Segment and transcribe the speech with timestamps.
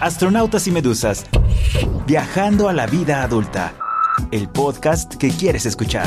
[0.00, 1.24] Astronautas y Medusas.
[2.06, 3.72] Viajando a la vida adulta.
[4.30, 6.06] El podcast que quieres escuchar.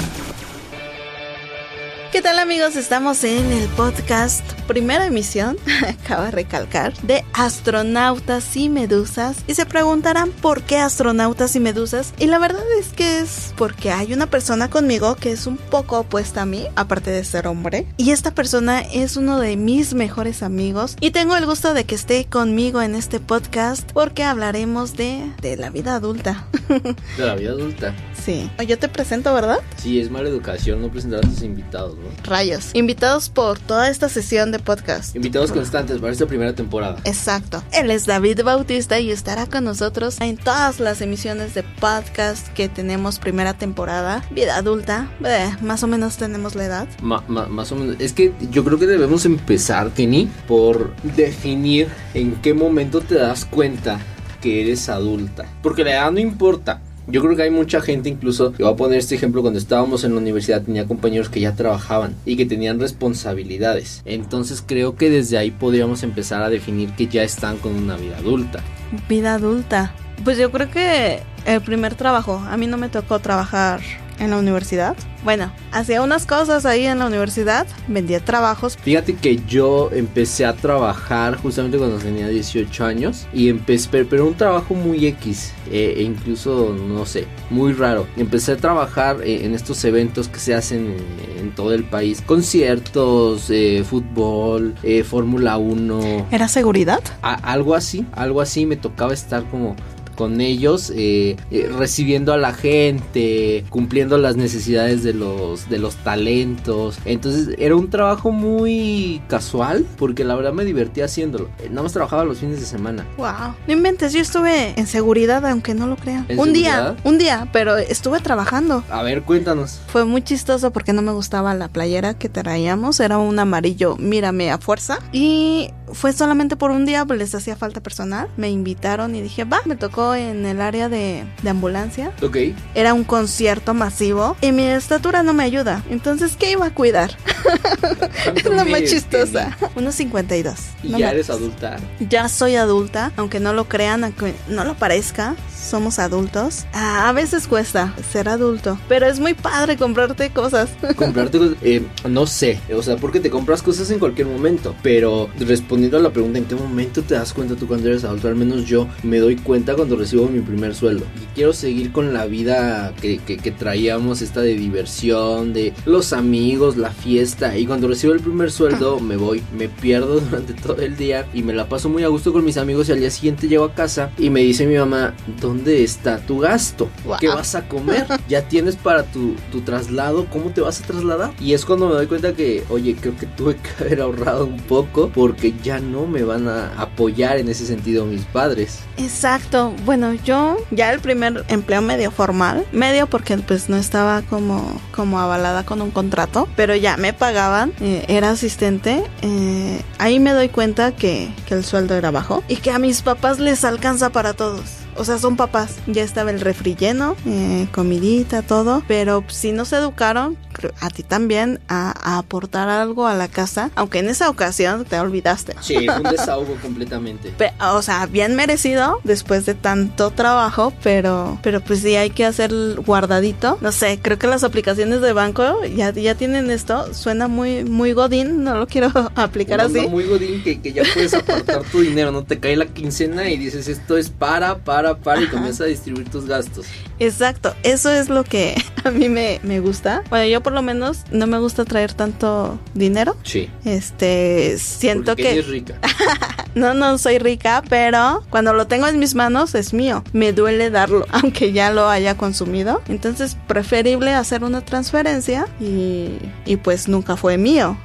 [2.19, 2.75] ¿Qué tal amigos?
[2.75, 5.55] Estamos en el podcast, primera emisión,
[5.87, 9.37] acaba de recalcar, de astronautas y medusas.
[9.47, 12.13] Y se preguntarán por qué astronautas y medusas.
[12.19, 15.99] Y la verdad es que es porque hay una persona conmigo que es un poco
[15.99, 17.87] opuesta a mí, aparte de ser hombre.
[17.95, 20.97] Y esta persona es uno de mis mejores amigos.
[20.99, 25.55] Y tengo el gusto de que esté conmigo en este podcast porque hablaremos de, de
[25.55, 26.47] la vida adulta.
[27.17, 27.95] De la vida adulta.
[28.29, 28.47] Sí.
[28.67, 29.57] Yo te presento, ¿verdad?
[29.77, 32.03] Sí, es mala educación no presentar a tus invitados, ¿no?
[32.23, 32.69] Rayos.
[32.73, 35.15] Invitados por toda esta sesión de podcast.
[35.15, 36.97] Invitados constantes para esta primera temporada.
[37.05, 37.63] Exacto.
[37.71, 42.69] Él es David Bautista y estará con nosotros en todas las emisiones de podcast que
[42.69, 44.23] tenemos primera temporada.
[44.29, 45.09] Vida adulta.
[45.25, 46.87] Eh, más o menos tenemos la edad.
[47.01, 47.95] Ma- ma- más o menos.
[47.97, 53.45] Es que yo creo que debemos empezar, Kenny, por definir en qué momento te das
[53.45, 53.99] cuenta
[54.39, 55.45] que eres adulta.
[55.63, 56.81] Porque la edad no importa.
[57.11, 60.03] Yo creo que hay mucha gente, incluso, yo voy a poner este ejemplo, cuando estábamos
[60.03, 64.03] en la universidad tenía compañeros que ya trabajaban y que tenían responsabilidades.
[64.05, 68.17] Entonces creo que desde ahí podríamos empezar a definir que ya están con una vida
[68.17, 68.59] adulta.
[69.07, 69.93] Vida adulta.
[70.23, 72.43] Pues yo creo que el primer trabajo.
[72.47, 73.81] A mí no me tocó trabajar
[74.19, 74.95] en la universidad.
[75.23, 77.67] Bueno, hacía unas cosas ahí en la universidad.
[77.87, 78.77] Vendía trabajos.
[78.77, 84.35] Fíjate que yo empecé a trabajar justamente cuando tenía 18 años y empecé, pero, un
[84.35, 88.07] trabajo muy X, eh, e incluso, no sé, muy raro.
[88.15, 90.95] Empecé a trabajar eh, en estos eventos que se hacen
[91.37, 97.01] en, en todo el país, conciertos, eh, fútbol, eh, Fórmula 1, ¿Era seguridad?
[97.21, 99.75] a- algo así, algo así, me tocaba estar como
[100.19, 105.95] con ellos eh, eh, recibiendo a la gente cumpliendo las necesidades de los de los
[106.03, 111.83] talentos entonces era un trabajo muy casual porque la verdad me divertía haciéndolo Eh, nada
[111.83, 113.55] más trabajaba los fines de semana Wow.
[113.65, 116.25] No inventes, yo estuve en seguridad, aunque no lo crean.
[116.27, 116.95] ¿En Un seguridad?
[116.95, 118.83] día, un día, pero estuve trabajando.
[118.91, 123.17] a ver cuéntanos Fue muy chistoso porque no me gustaba la playera que traíamos, era
[123.19, 124.99] un amarillo, mírame a fuerza.
[125.13, 128.27] Y fue solamente por un día, pues les hacía falta personal.
[128.37, 132.11] Me invitaron y dije, va, me tocó en el área de, de ambulancia.
[132.21, 132.37] ok
[132.75, 135.83] Era un concierto masivo y mi estatura no me ayuda.
[135.89, 137.15] Entonces, ¿qué iba a cuidar?
[138.35, 139.57] Es la más chistosa.
[139.75, 140.55] Unos 52.
[140.83, 144.63] y No ya me- eres adulta ya soy adulta, aunque no lo crean, aunque no
[144.63, 146.65] lo parezca, somos adultos.
[146.73, 150.69] Ah, a veces cuesta ser adulto, pero es muy padre comprarte cosas.
[150.95, 155.29] comprarte cosas, eh, no sé, o sea, porque te compras cosas en cualquier momento, pero
[155.39, 158.27] respondiendo a la pregunta, ¿en qué momento te das cuenta tú cuando eres adulto?
[158.27, 161.05] Al menos yo me doy cuenta cuando recibo mi primer sueldo.
[161.21, 166.13] Y quiero seguir con la vida que, que- que traíamos, esta de diversión, de los
[166.13, 170.77] amigos, la fiesta, y cuando recibo el primer sueldo me voy, me pierdo durante todo
[170.81, 173.11] el día y me la paso muy a gusto con mis amigos y al día
[173.11, 176.89] siguiente llego a casa y me dice mi mamá, ¿dónde está tu gasto?
[177.19, 178.05] ¿Qué vas a comer?
[178.29, 180.25] ¿Ya tienes para tu, tu traslado?
[180.29, 181.31] ¿Cómo te vas a trasladar?
[181.39, 184.57] Y es cuando me doy cuenta que, oye, creo que tuve que haber ahorrado un
[184.57, 188.79] poco porque ya no me van a apoyar en ese sentido mis padres.
[188.97, 189.73] Exacto.
[189.85, 195.19] Bueno, yo ya el primer empleo medio formal, medio porque pues no estaba como, como
[195.19, 199.03] avalada con un contrato, pero ya me pagaban, eh, era asistente.
[199.21, 203.01] eh, ahí me doy cuenta que, que el sueldo era bajo y que a mis
[203.01, 204.78] papás les alcanza para todos.
[204.99, 205.75] O sea, son papás.
[205.87, 208.83] Ya estaba el refri lleno, eh, comidita, todo.
[208.87, 213.27] Pero si no se educaron, creo- a ti también, a, a aportar algo a la
[213.29, 213.71] casa.
[213.75, 215.55] Aunque en esa ocasión te olvidaste.
[215.61, 217.33] Sí, fue un desahogo completamente.
[217.73, 222.51] O sea, bien merecido después de tanto trabajo, pero, pero pues sí hay que hacer
[222.85, 223.57] guardadito.
[223.61, 226.93] No sé, creo que las aplicaciones de banco ya, ya tienen esto.
[226.93, 229.87] Suena muy, muy godín, no lo quiero aplicar así.
[229.87, 233.37] muy godín que, que ya puedes apartar tu dinero, no te cae la quincena y
[233.37, 236.65] dices esto es para, para, para y comienzas a distribuir tus gastos.
[236.99, 240.03] Exacto, eso es lo que a mí me, me gusta.
[240.09, 243.15] Bueno, yo por lo menos no me gusta traer tanto dinero.
[243.23, 243.49] Sí.
[243.65, 245.29] Este, siento porque que...
[245.29, 245.79] Kenny es rica.
[246.55, 250.03] No, no soy rica, pero cuando lo tengo en mis manos es mío.
[250.13, 252.81] Me duele darlo, aunque ya lo haya consumido.
[252.87, 257.77] Entonces, preferible hacer una transferencia y, y pues nunca fue mío.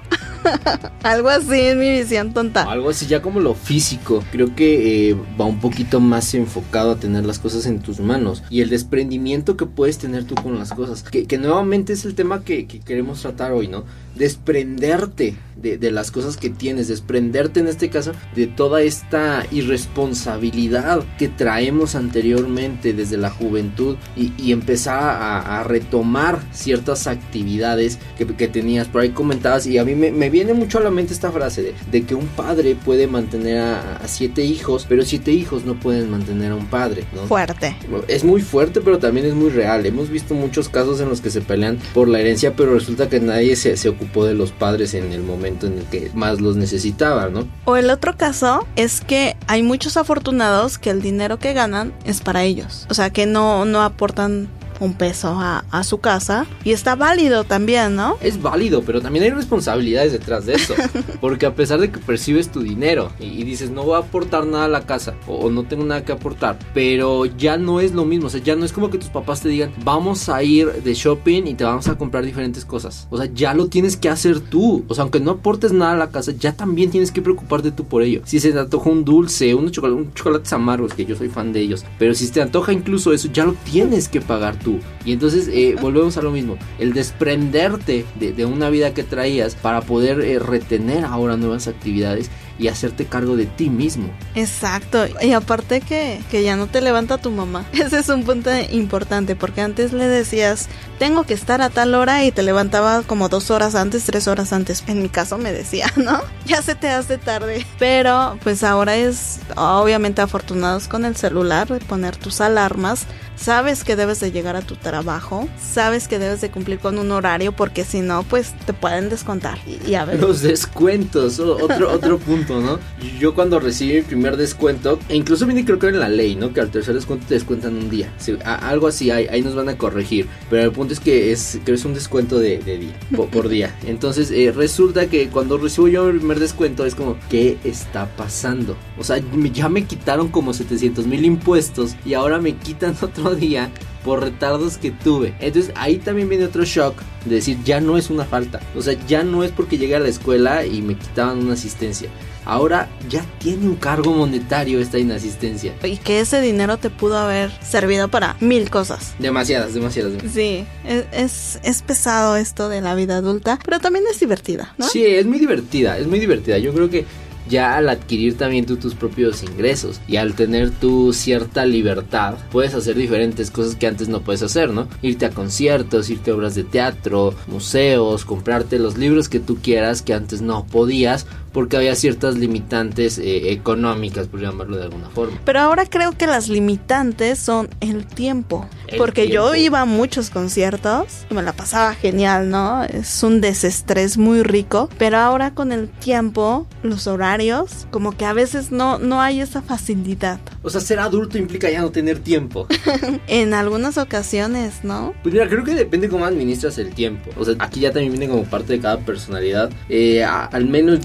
[1.02, 2.62] Algo así es mi visión tonta.
[2.62, 4.22] Algo así, ya como lo físico.
[4.32, 8.42] Creo que eh, va un poquito más enfocado a tener las cosas en tus manos
[8.50, 11.02] y el desprendimiento que puedes tener tú con las cosas.
[11.02, 13.84] Que, nuevamente es el tema que, que queremos tratar hoy, ¿no?
[14.14, 21.28] Desprenderte de, las cosas que tienes, desprenderte en este caso de toda esta irresponsabilidad que
[21.28, 29.10] traemos anteriormente desde la juventud y, empezar a, retomar ciertas actividades que, tenías por ahí
[29.10, 32.26] comentadas y a mí me, viene mucho a la mente esta frase de, que un
[32.26, 37.04] padre puede mantener a, siete hijos, pero siete hijos no pueden mantener a un padre.
[37.26, 37.74] Fuerte.
[38.08, 39.86] Es muy fuerte, pero también es muy real.
[39.86, 43.20] Hemos visto muchos casos en los que se pelean por la herencia, pero resulta que
[43.20, 46.56] nadie se, se ocupó de los padres en el momento en el que más los
[46.56, 47.46] necesitaba, ¿no?
[47.64, 52.20] O el otro caso es que hay muchos afortunados que el dinero que ganan es
[52.20, 52.86] para ellos.
[52.90, 54.48] O sea, que no, no aportan
[54.80, 58.16] un peso a, su casa y está válido también, ¿no?
[58.20, 60.74] Es válido, pero también hay responsabilidades detrás de eso.
[61.20, 64.64] Porque a pesar de que percibes tu dinero y, dices no voy a aportar nada
[64.64, 68.28] a la casa o, no tengo nada que aportar, pero ya no es lo mismo,
[68.28, 70.94] o sea, ya no es como que tus papás te digan vamos a ir de
[70.94, 73.06] shopping y te vamos a comprar diferentes cosas.
[73.10, 74.84] O sea, ya lo tienes que hacer tú.
[74.88, 77.84] O sea, aunque no aportes nada a la casa, ya también tienes que preocuparte tú
[77.84, 78.22] por ello.
[78.24, 81.52] Si se te antoja un dulce, unos chocolates, un chocolates amargos, que yo soy fan
[81.52, 84.80] de ellos, pero si te antoja incluso eso, ya lo tienes que pagar tú.
[85.04, 89.82] Y entonces eh, volvemos a lo mismo, el desprenderte de, una vida que traías para
[89.82, 94.08] poder eh, retener ahora nuevas actividades y hacerte cargo de ti mismo.
[94.34, 95.04] Exacto.
[95.20, 97.64] Y aparte que, que ya no te levanta tu mamá.
[97.72, 100.68] Ese es un punto importante porque antes le decías,
[100.98, 104.52] tengo que estar a tal hora y te levantaba como dos horas antes, tres horas
[104.52, 104.84] antes.
[104.86, 106.20] En mi caso me decía, ¿no?
[106.46, 107.66] Ya se te hace tarde.
[107.78, 113.06] Pero pues ahora es obviamente afortunados con el celular, poner tus alarmas.
[113.36, 117.10] Sabes que debes de llegar a tu trabajo, sabes que debes de cumplir con un
[117.12, 119.58] horario porque si no, pues te pueden descontar.
[119.86, 120.20] Y, a ver.
[120.20, 122.78] Los descuentos, otro, otro punto ¿no?
[123.18, 126.52] Yo cuando recibí mi primer descuento, e incluso viene creo que en la ley, ¿no?
[126.52, 128.12] Que al tercer descuento te descuentan un día.
[128.44, 130.26] algo así, ahí, ahí nos van a corregir.
[130.50, 132.94] Pero el punto es que es, que es un descuento de, día,
[133.32, 133.74] por, día.
[133.86, 138.76] Entonces eh, resulta que cuando recibo yo mi primer descuento es como, ¿qué está pasando?
[138.98, 139.20] O sea,
[139.52, 143.70] ya me quitaron como 700 mil impuestos y ahora me quitan otro día
[144.04, 145.34] por retardos que tuve.
[145.40, 146.94] Entonces ahí también viene otro shock
[147.24, 148.60] de decir, ya no es una falta.
[148.76, 152.10] O sea, ya no es porque llegué a la escuela y me quitaban una asistencia.
[152.46, 155.74] Ahora ya tiene un cargo monetario esta inasistencia.
[155.82, 159.14] Y que ese dinero te pudo haber servido para mil cosas.
[159.18, 160.12] Demasiadas, demasiadas.
[160.30, 164.86] Sí, es, es, pesado esto de la vida adulta, pero también es divertida, ¿no?
[164.86, 166.58] Sí, es muy divertida, es muy divertida.
[166.58, 167.06] Yo creo que
[167.48, 172.74] ya al adquirir también tú tus propios ingresos y al tener tu cierta libertad, puedes
[172.74, 174.88] hacer diferentes cosas que antes no puedes hacer, ¿no?
[175.02, 180.02] Irte a conciertos, irte a obras de teatro, museos, comprarte los libros que tú quieras
[180.02, 185.40] que antes no podías porque había ciertas limitantes eh, económicas, por llamarlo de alguna forma.
[185.44, 188.68] Pero ahora creo que las limitantes son el tiempo.
[188.98, 192.84] porque yo iba a muchos conciertos y me la pasaba genial, ¿no?
[192.84, 194.88] Es un desestrés muy rico.
[194.98, 199.62] Pero ahora con el tiempo, los horarios, como que a veces no, no hay esa
[199.62, 200.40] facilidad.
[200.64, 202.66] O sea, ser adulto implica ya no tener tiempo.
[203.28, 205.14] en algunas ocasiones, ¿no?
[205.22, 207.30] Pues mira, creo que depende cómo administras el tiempo.
[207.38, 209.70] O sea, aquí ya también viene como parte de cada personalidad.
[209.90, 211.00] Eh, al menos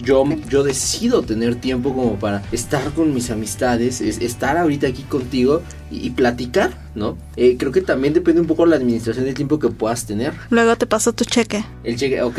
[0.00, 5.62] yo, yo decido tener tiempo como para estar con mis amistades, estar ahorita aquí contigo
[5.90, 7.16] y, platicar, ¿no?
[7.36, 10.32] Eh, creo que también depende un poco de la administración del tiempo que puedas tener.
[10.50, 11.64] Luego te paso tu cheque.
[11.84, 12.38] El cheque, ok.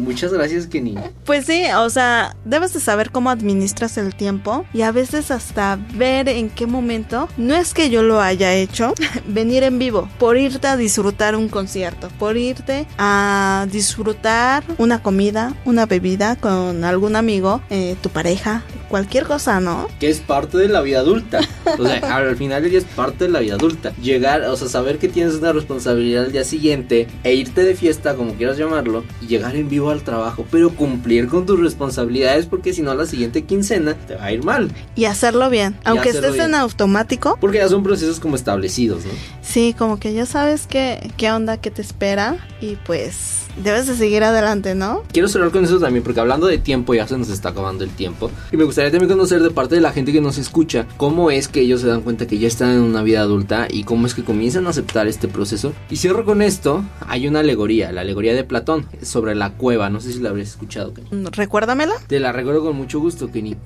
[0.00, 0.96] muchas gracias, Kenny.
[1.24, 5.78] Pues sí, o sea, debes de saber cómo administras el tiempo y a veces hasta
[5.94, 8.94] ver en qué momento, no es que yo lo haya hecho,
[9.26, 15.54] venir en vivo, por irte a disfrutar un concierto, por irte a disfrutar una comida,
[15.64, 19.88] una bebida con algún amigo, eh, tu pareja, cualquier cosa, ¿no?
[19.98, 21.40] Que es parte de la vida adulta.
[21.78, 23.94] O sea, al final del día es parte de la vida adulta.
[24.02, 28.16] Llegar, o sea, saber que tienes una responsabilidad al día siguiente e irte de fiesta,
[28.16, 32.74] como quieras llamarlo, y llegar en vivo al trabajo, pero cumplir con tus responsabilidades porque
[32.74, 34.70] si no la siguiente quincena te va a ir mal.
[34.94, 37.38] Y hacerlo bien, aunque estés en automático.
[37.40, 39.12] Porque ya son procesos como establecidos, ¿no?
[39.40, 43.94] Sí, como que ya sabes qué, qué onda que te espera y pues debes de
[43.96, 45.02] seguir adelante, ¿no?
[45.12, 47.90] Quiero cerrar con eso también, porque hablando de tiempo, ya se nos está acabando el
[47.90, 48.30] tiempo.
[48.52, 51.48] Y me gustaría también conocer de parte de la gente que nos escucha, cómo es
[51.48, 54.14] que ellos se dan cuenta que ya están en una vida adulta y cómo es
[54.14, 55.72] que comienzan a aceptar este proceso.
[55.90, 59.90] Y cierro con esto, hay una alegoría, la alegoría de Platón, sobre la cueva.
[59.90, 61.08] No sé si la habrías escuchado, Kenny.
[61.10, 61.94] Mm, Recuérdamela.
[62.06, 63.56] Te la recuerdo con mucho gusto, Kenny.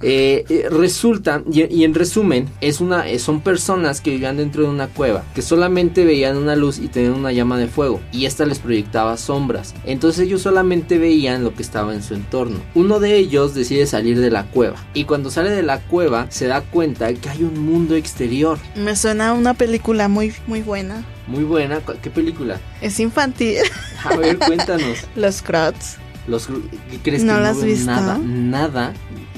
[0.00, 4.86] Eh, eh, resulta, y, en resumen, es una, son personas que vivían dentro de una
[4.86, 8.58] cueva, que solamente veían una luz y tenían una llama de fuego, y esta les
[8.58, 9.74] proyectaba sombras.
[9.84, 12.60] Entonces ellos solamente veían lo que estaba en su entorno.
[12.74, 16.46] Uno de ellos decide salir de la cueva y cuando sale de la cueva se
[16.46, 18.58] da cuenta que hay un mundo exterior.
[18.76, 21.04] Me suena a una película muy, muy buena.
[21.26, 21.80] Muy buena.
[22.02, 22.58] ¿Qué película?
[22.80, 23.58] Es infantil.
[24.04, 24.98] A ver, cuéntanos.
[25.16, 25.96] Los Crocs.
[26.26, 27.86] Los, ¿Qué crees ¿No que las has visto?
[27.86, 28.92] Nada, nada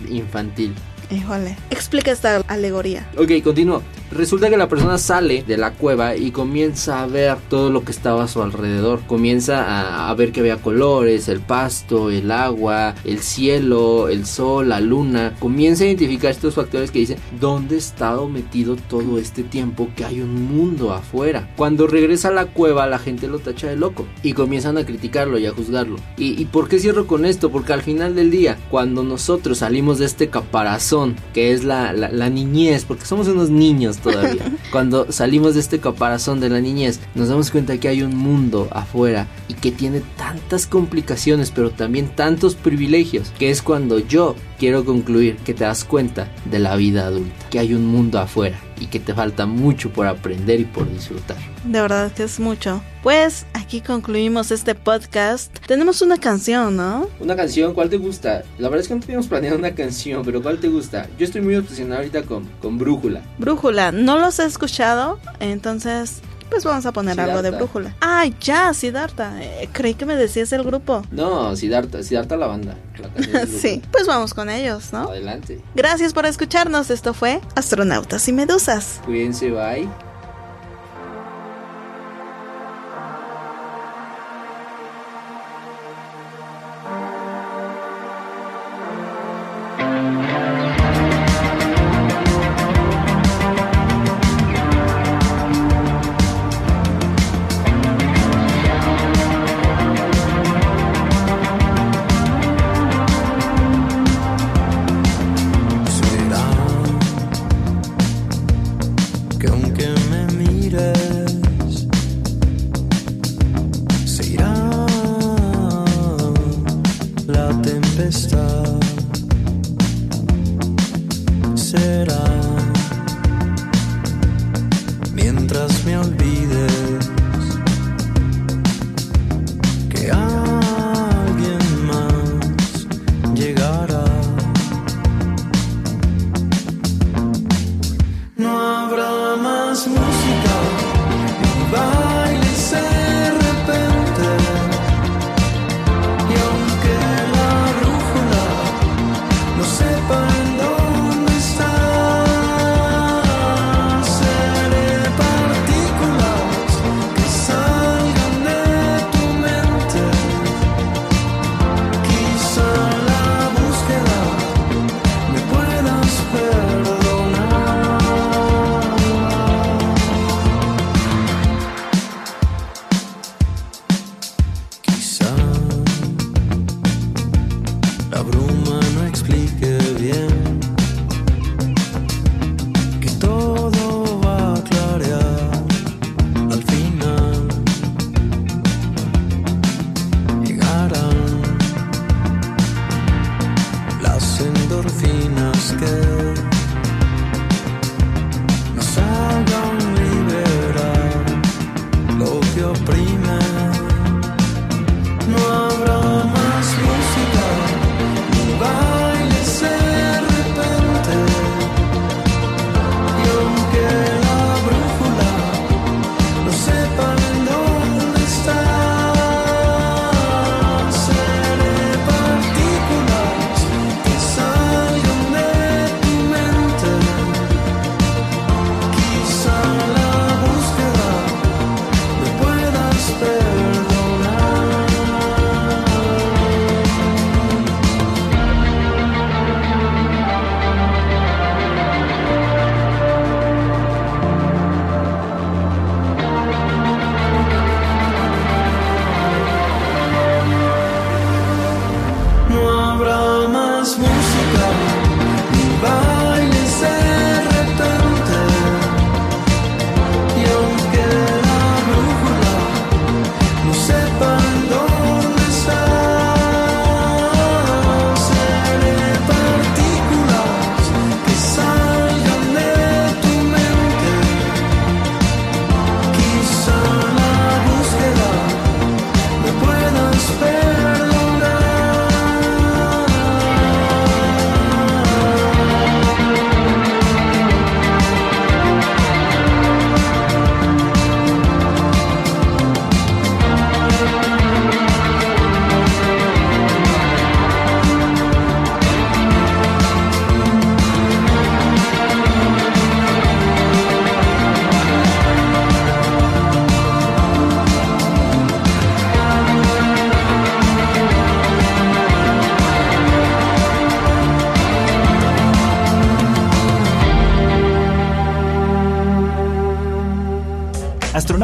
[0.09, 0.75] infantil.
[1.11, 1.57] Híjole.
[1.71, 3.09] Explica esta alegoría.
[3.16, 3.83] Ok, continúo.
[4.11, 7.93] Resulta que la persona sale de la cueva y comienza a ver todo lo que
[7.93, 9.00] estaba a su alrededor.
[9.07, 14.71] Comienza a, a, ver que había colores, el pasto, el agua, el cielo, el sol,
[14.71, 15.37] la luna.
[15.38, 20.05] Comienza a identificar estos factores que dicen dónde he estado metido todo este tiempo que
[20.05, 21.49] hay un mundo afuera.
[21.57, 25.38] Cuando regresa a la cueva la gente lo tacha de loco y comienzan a criticarlo
[25.38, 25.99] y a juzgarlo.
[26.17, 27.50] ¿Y, y por qué cierro con esto?
[27.50, 32.11] Porque al final del día, cuando nosotros salimos de este caparazón que es la, la,
[32.11, 34.52] la niñez, porque somos unos niños todavía.
[34.73, 38.69] Cuando salimos de este caparazón de la niñez, nos damos cuenta que hay un mundo
[38.73, 44.85] afuera y que tiene tantas complicaciones, pero también tantos privilegios, que es cuando yo quiero
[44.85, 48.87] concluir que te das cuenta de la vida adulta, que hay un mundo afuera y
[48.87, 51.37] que te falta mucho por aprender y por disfrutar.
[51.64, 52.83] De verdad que es mucho.
[53.02, 55.54] Pues aquí concluimos este podcast.
[55.66, 57.09] Tenemos una canción, ¿no?
[57.19, 58.42] Una canción, ¿cuál te gusta?
[58.59, 61.09] La verdad es que no teníamos planeado una canción, pero ¿cuál te gusta?
[61.19, 63.23] Yo estoy muy obsesionado ahorita con, con Brújula.
[63.38, 67.33] Brújula, no los he escuchado, entonces pues vamos a poner Siddhartha.
[67.33, 67.95] algo de brújula.
[68.00, 69.42] Ah, ya, Siddhartha.
[69.42, 71.02] Eh, creí que me decías el grupo.
[71.11, 72.76] No, Siddhartha, Siddhartha la banda.
[72.99, 75.09] La sí, pues vamos con ellos, ¿no?
[75.09, 75.61] Adelante.
[75.75, 76.90] Gracias por escucharnos.
[76.90, 79.00] Esto fue Astronautas y Medusas.
[79.04, 80.10] Cuídense, bye.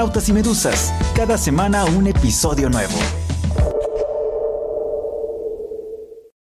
[0.06, 3.15] Y Medusas, cada semana un episodio nuevo.